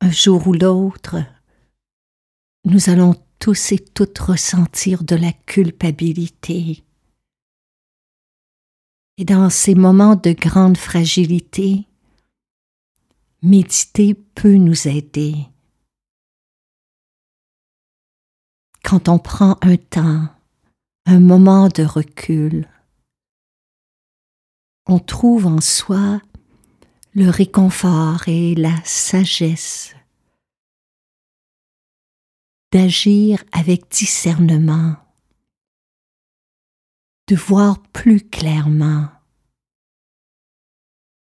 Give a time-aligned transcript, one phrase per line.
[0.00, 1.16] Un jour ou l'autre,
[2.64, 6.84] nous allons tous et toutes ressentir de la culpabilité.
[9.16, 11.86] Et dans ces moments de grande fragilité,
[13.42, 15.34] méditer peut nous aider.
[18.84, 20.28] Quand on prend un temps,
[21.06, 22.68] un moment de recul,
[24.86, 26.20] on trouve en soi
[27.14, 29.94] le réconfort et la sagesse
[32.70, 34.96] d'agir avec discernement,
[37.28, 39.08] de voir plus clairement,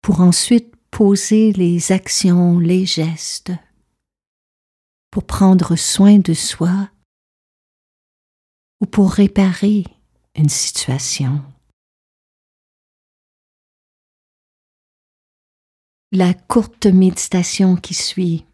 [0.00, 3.52] pour ensuite poser les actions, les gestes,
[5.10, 6.90] pour prendre soin de soi
[8.80, 9.84] ou pour réparer
[10.36, 11.42] une situation.
[16.16, 18.44] La courte méditation qui suit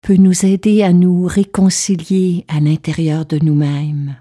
[0.00, 4.16] peut nous aider à nous réconcilier à l'intérieur de nous-mêmes,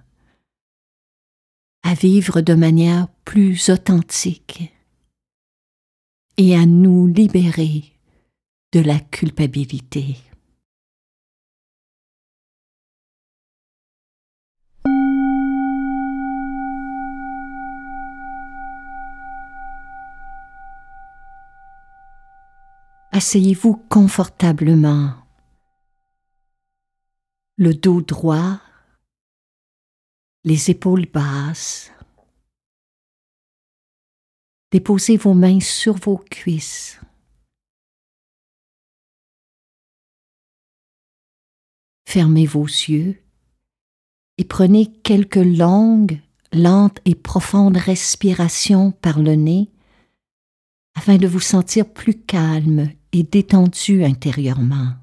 [1.81, 4.69] à vivre de manière plus authentique
[6.35, 7.83] et à nous libérer
[8.73, 10.17] de la culpabilité.
[23.15, 25.13] Asseyez-vous confortablement
[27.57, 28.59] le dos droit,
[30.43, 31.91] les épaules basses.
[34.71, 36.99] Déposez vos mains sur vos cuisses.
[42.07, 43.21] Fermez vos yeux
[44.39, 46.19] et prenez quelques longues,
[46.51, 49.69] lentes et profondes respirations par le nez
[50.95, 54.95] afin de vous sentir plus calme et détendu intérieurement.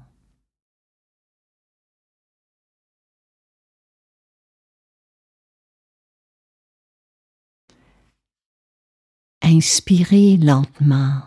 [9.41, 11.23] Inspirez lentement.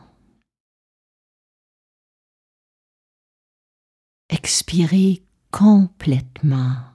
[4.29, 6.94] Expirez complètement.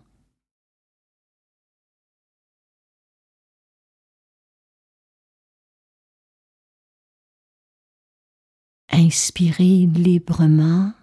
[9.09, 10.93] Inspirez librement.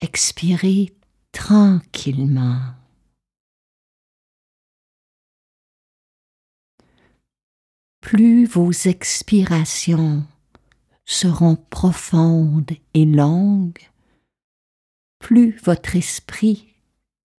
[0.00, 0.92] Expirez
[1.30, 2.74] tranquillement.
[8.00, 10.24] plus vos expirations
[11.04, 13.88] seront profondes et longues,
[15.20, 16.74] plus votre esprit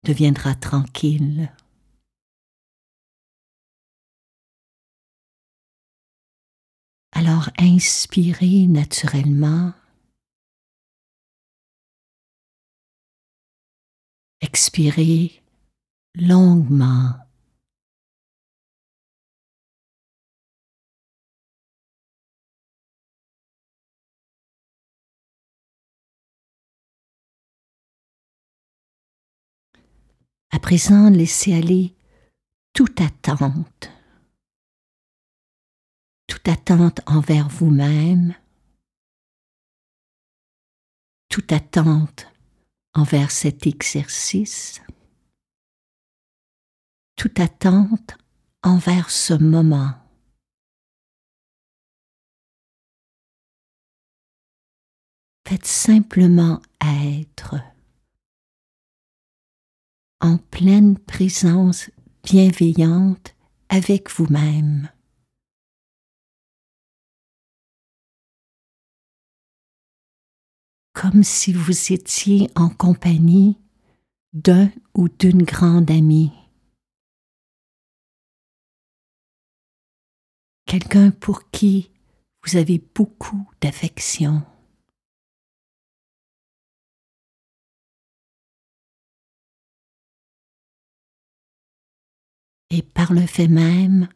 [0.05, 1.53] deviendra tranquille.
[7.17, 9.73] Alors inspirez naturellement.
[14.41, 15.41] Expirez
[16.17, 17.15] longuement.
[30.51, 31.95] À présent, laissez aller
[32.73, 33.91] toute attente,
[36.35, 38.35] toute attente envers vous-même,
[41.29, 42.27] toute attente
[42.93, 44.83] envers cet exercice,
[47.15, 48.19] toute attente
[48.65, 49.95] envers ce moment.
[55.47, 57.55] Faites simplement être
[60.21, 61.93] en pleine présence
[62.25, 63.37] bienveillante
[63.69, 64.91] avec vous-même.
[70.95, 73.59] Comme si vous étiez en compagnie
[74.33, 76.33] d'un ou d'une grande amie.
[80.67, 81.91] Quelqu'un pour qui
[82.45, 84.43] vous avez beaucoup d'affection.
[92.75, 94.09] et par le fait même,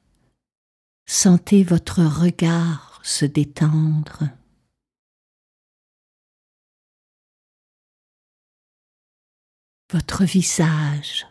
[1.07, 4.25] sentez votre regard se détendre.
[9.91, 11.27] Votre visage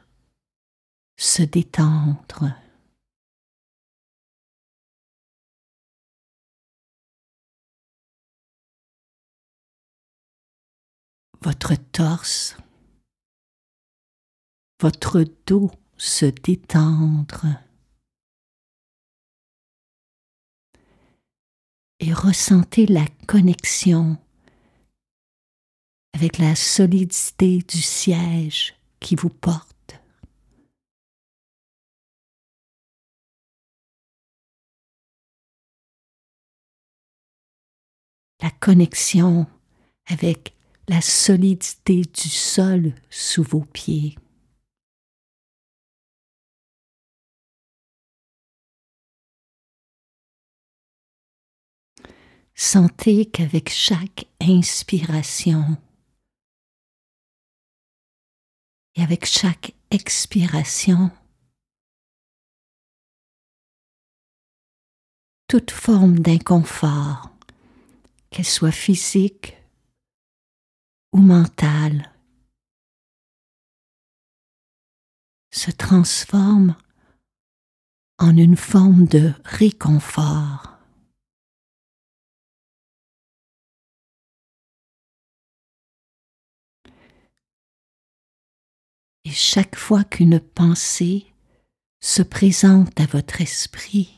[1.18, 2.54] se détendre.
[11.42, 12.58] Votre torse,
[14.82, 17.46] votre dos se détendre.
[22.00, 24.18] et ressentez la connexion
[26.18, 30.02] avec la solidité du siège qui vous porte.
[38.42, 39.46] La connexion
[40.08, 40.56] avec
[40.88, 44.18] la solidité du sol sous vos pieds.
[52.56, 55.78] Sentez qu'avec chaque inspiration
[58.98, 61.12] et avec chaque expiration,
[65.48, 67.30] toute forme d'inconfort,
[68.32, 69.56] qu'elle soit physique
[71.14, 72.12] ou mentale,
[75.52, 76.76] se transforme
[78.18, 80.77] en une forme de réconfort.
[89.28, 91.26] Et chaque fois qu'une pensée
[92.00, 94.18] se présente à votre esprit,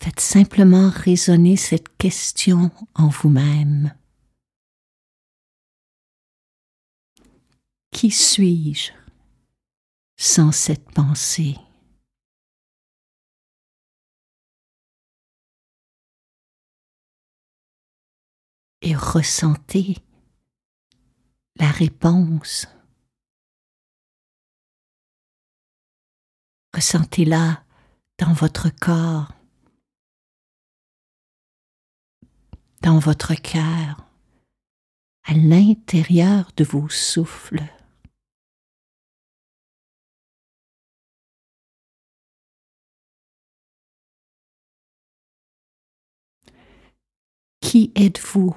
[0.00, 3.98] faites simplement résonner cette question en vous-même.
[7.90, 8.92] Qui suis-je
[10.16, 11.56] sans cette pensée?
[18.82, 19.96] Et ressentez
[21.58, 22.68] la réponse.
[26.74, 27.64] Ressentez-la
[28.18, 29.32] dans votre corps,
[32.82, 34.06] dans votre cœur,
[35.24, 37.62] à l'intérieur de vos souffles.
[47.60, 48.56] Qui êtes-vous,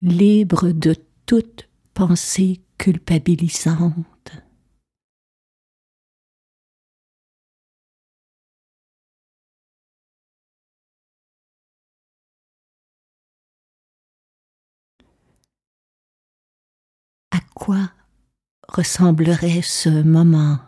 [0.00, 0.94] libre de
[1.26, 1.69] toute
[2.00, 4.32] pensée culpabilisante.
[17.30, 17.92] À quoi
[18.66, 20.58] ressemblerait ce moment?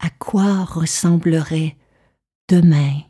[0.00, 1.78] À quoi ressemblerait
[2.50, 3.04] demain,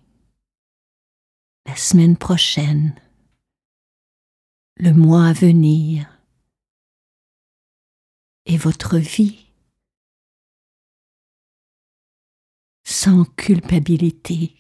[1.67, 2.95] la semaine prochaine
[4.79, 6.07] le mois à venir.
[8.47, 9.47] Et votre vie.
[12.85, 14.55] Sans culpabilité.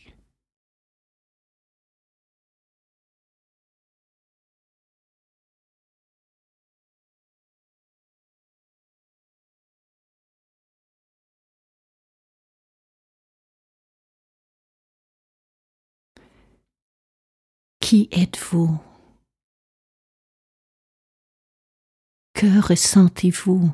[17.80, 18.87] Qui êtes-vous?
[22.38, 23.68] Que ressentez-vous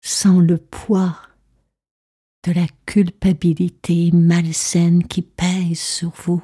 [0.00, 1.16] sans le poids
[2.44, 6.42] de la culpabilité malsaine qui pèse sur vous?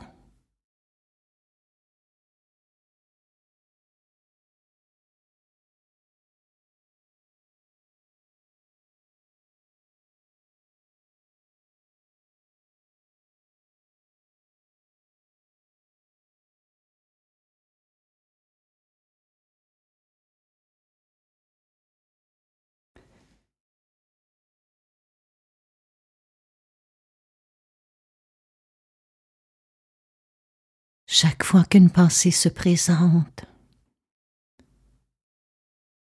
[31.06, 33.44] Chaque fois qu'une pensée se présente.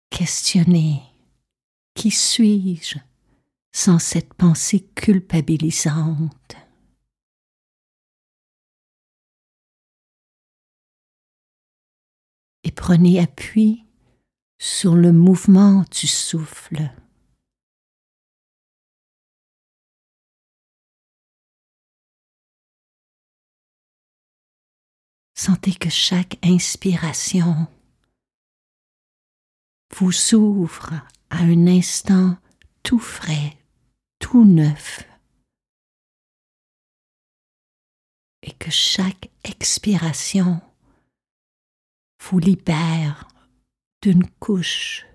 [0.09, 1.01] Questionnez
[1.95, 2.97] qui suis-je
[3.71, 6.55] sans cette pensée culpabilisante?
[12.63, 13.85] Et prenez appui
[14.59, 16.91] sur le mouvement du souffle.
[25.45, 27.67] Sentez que chaque inspiration
[29.93, 30.93] vous ouvre
[31.29, 32.37] à un instant
[32.81, 33.57] tout frais,
[34.19, 35.03] tout neuf,
[38.41, 40.61] et que chaque expiration
[42.21, 43.27] vous libère
[44.01, 45.05] d'une couche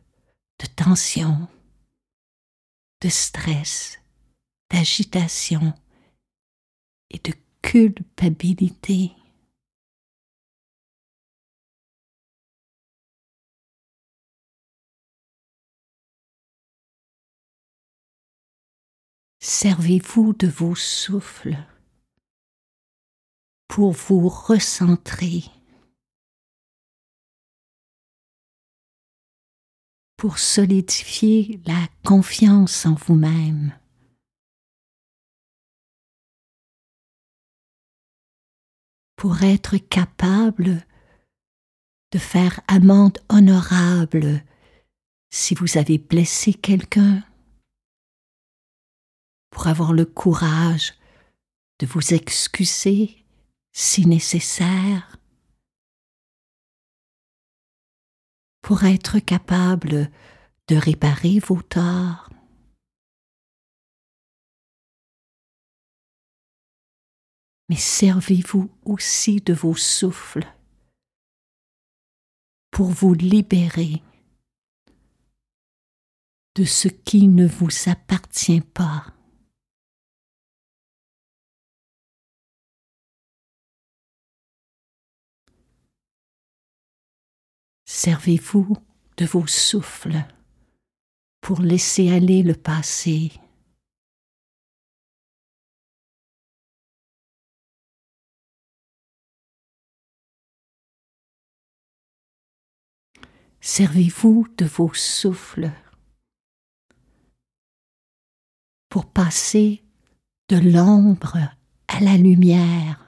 [0.61, 1.49] de tension,
[3.01, 3.99] de stress,
[4.71, 5.73] d'agitation
[7.09, 7.33] et de
[7.63, 9.13] culpabilité.
[19.51, 21.57] Servez-vous de vos souffles
[23.67, 25.43] pour vous recentrer,
[30.19, 33.73] pour solidifier la confiance en vous-même.
[39.17, 40.87] pour être capable
[42.13, 44.45] de faire amende honorable
[45.31, 47.28] si vous avez blessé quelqu'un,
[49.51, 50.95] pour avoir le courage
[51.81, 53.25] de vous excuser
[53.73, 55.17] si nécessaire,
[58.63, 60.11] pour être capable
[60.67, 62.29] de réparer vos torts.
[67.69, 70.47] Mais servez-vous aussi de vos souffles
[72.71, 74.03] pour vous libérer
[76.57, 79.18] de ce qui ne vous appartient pas.
[88.01, 88.77] Servez-vous
[89.17, 90.25] de vos souffles
[91.41, 93.33] pour laisser aller le passé.
[103.61, 105.73] Servez-vous de vos souffles
[108.89, 109.83] pour passer
[110.49, 111.37] de l'ombre
[111.89, 113.08] à la lumière.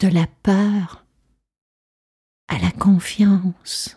[0.00, 1.04] De la peur
[2.48, 3.96] à la confiance.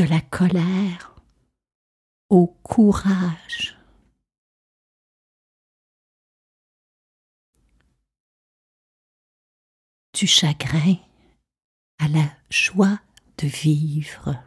[0.00, 1.14] de la colère
[2.30, 3.76] au courage.
[10.14, 10.96] Du chagrin
[11.98, 12.98] à la joie
[13.36, 14.42] de vivre.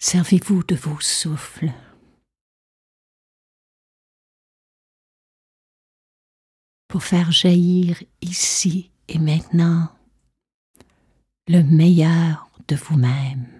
[0.00, 1.72] Servez-vous de vos souffles.
[6.90, 9.88] pour faire jaillir ici et maintenant
[11.46, 13.59] le meilleur de vous-même.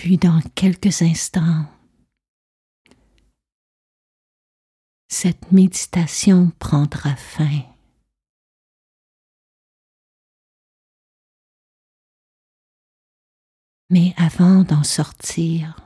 [0.00, 1.66] Puis dans quelques instants,
[5.08, 7.60] cette méditation prendra fin.
[13.90, 15.76] Mais avant d'en sortir,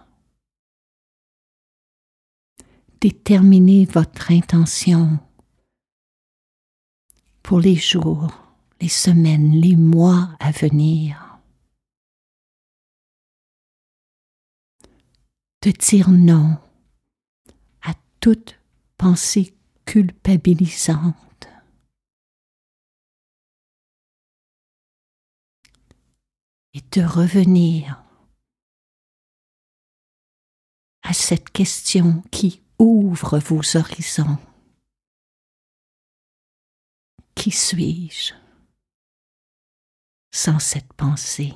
[3.00, 5.18] déterminez votre intention
[7.42, 8.30] pour les jours,
[8.80, 11.33] les semaines, les mois à venir.
[15.64, 16.58] De dire non
[17.80, 18.60] à toute
[18.98, 19.54] pensée
[19.86, 21.48] culpabilisante.
[26.74, 28.02] Et de revenir
[31.02, 34.36] à cette question qui ouvre vos horizons.
[37.34, 38.34] Qui suis-je
[40.30, 41.54] sans cette pensée?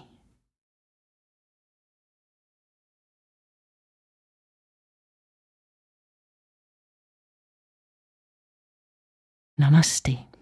[9.58, 10.37] ナマスティ。